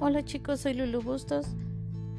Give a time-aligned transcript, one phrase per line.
[0.00, 1.48] Hola chicos, soy Lulu Bustos.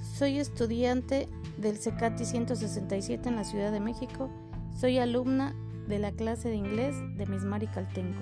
[0.00, 1.28] Soy estudiante
[1.58, 4.28] del CECATI 167 en la Ciudad de México.
[4.76, 5.54] Soy alumna
[5.86, 8.18] de la clase de inglés de Miss Mari Caltenco.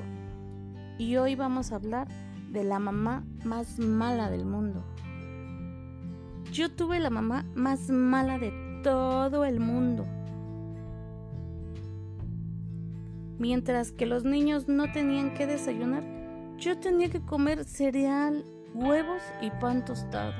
[0.99, 2.07] Y hoy vamos a hablar
[2.53, 4.85] de la mamá más mala del mundo.
[6.53, 8.53] Yo tuve la mamá más mala de
[8.83, 10.05] todo el mundo.
[13.39, 16.05] Mientras que los niños no tenían que desayunar,
[16.59, 18.45] yo tenía que comer cereal,
[18.75, 20.33] huevos y pan tostado.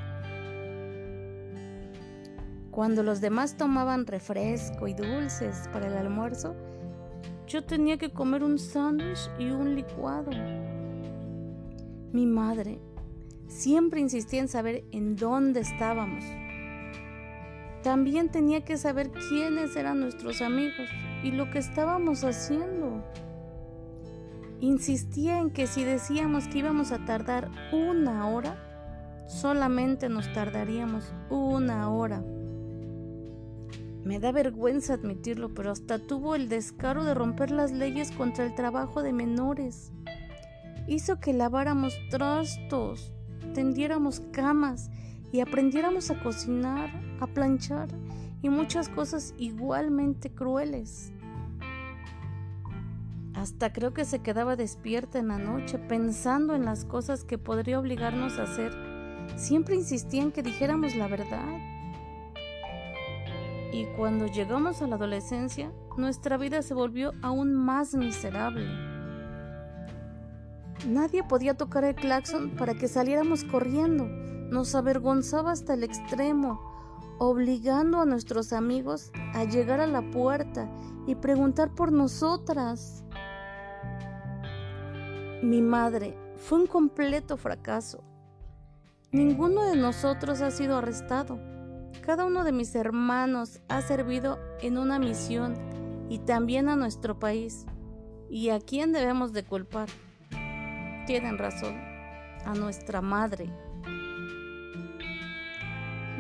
[2.71, 6.55] Cuando los demás tomaban refresco y dulces para el almuerzo,
[7.47, 10.31] yo tenía que comer un sándwich y un licuado.
[12.13, 12.79] Mi madre
[13.49, 16.25] siempre insistía en saber en dónde estábamos.
[17.83, 20.89] También tenía que saber quiénes eran nuestros amigos
[21.23, 23.03] y lo que estábamos haciendo.
[24.61, 28.57] Insistía en que si decíamos que íbamos a tardar una hora,
[29.29, 32.25] solamente nos tardaríamos una hora.
[34.05, 38.55] Me da vergüenza admitirlo, pero hasta tuvo el descaro de romper las leyes contra el
[38.55, 39.93] trabajo de menores.
[40.87, 43.13] Hizo que laváramos trastos,
[43.53, 44.91] tendiéramos camas
[45.33, 46.89] y aprendiéramos a cocinar,
[47.21, 47.89] a planchar
[48.43, 51.13] y muchas cosas igualmente crueles.
[53.37, 57.79] Hasta creo que se quedaba despierta en la noche pensando en las cosas que podría
[57.79, 58.73] obligarnos a hacer.
[59.37, 61.47] Siempre insistía en que dijéramos la verdad.
[63.73, 68.67] Y cuando llegamos a la adolescencia, nuestra vida se volvió aún más miserable.
[70.89, 74.07] Nadie podía tocar el claxon para que saliéramos corriendo.
[74.07, 76.59] Nos avergonzaba hasta el extremo,
[77.19, 80.71] obligando a nuestros amigos a llegar a la puerta
[81.07, 83.06] y preguntar por nosotras.
[85.47, 88.03] Mi madre fue un completo fracaso.
[89.13, 91.39] Ninguno de nosotros ha sido arrestado.
[92.05, 95.55] Cada uno de mis hermanos ha servido en una misión
[96.09, 97.65] y también a nuestro país.
[98.29, 99.89] ¿Y a quién debemos de culpar?
[101.07, 101.77] Tienen razón,
[102.45, 103.49] a nuestra madre.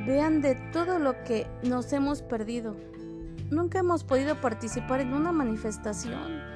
[0.06, 2.77] Vean de todo lo que nos hemos perdido.
[3.51, 6.56] Nunca hemos podido participar en una manifestación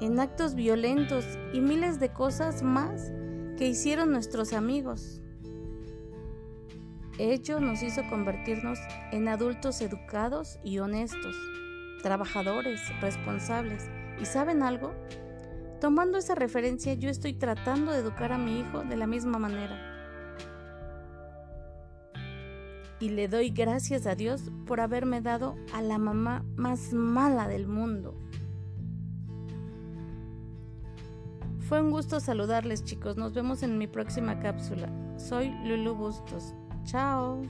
[0.00, 3.12] en actos violentos y miles de cosas más
[3.56, 5.20] que hicieron nuestros amigos.
[7.18, 8.78] Ello nos hizo convertirnos
[9.12, 11.36] en adultos educados y honestos,
[12.02, 13.88] trabajadores, responsables.
[14.20, 14.92] ¿Y saben algo?
[15.80, 19.90] Tomando esa referencia yo estoy tratando de educar a mi hijo de la misma manera.
[22.98, 27.66] Y le doy gracias a Dios por haberme dado a la mamá más mala del
[27.68, 28.18] mundo.
[31.68, 34.92] Fue un gusto saludarles chicos, nos vemos en mi próxima cápsula.
[35.16, 36.54] Soy Lulu Bustos.
[36.84, 37.40] Chao.